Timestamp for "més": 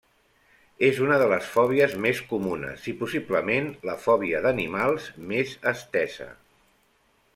2.05-2.21, 5.33-5.55